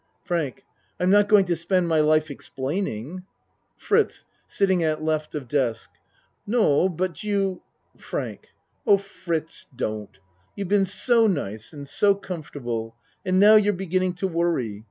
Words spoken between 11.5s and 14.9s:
and so comfortable. And now you're beginning to worry.